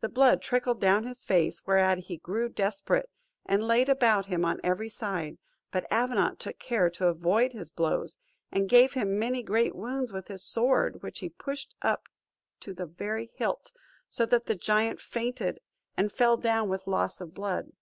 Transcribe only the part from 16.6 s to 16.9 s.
with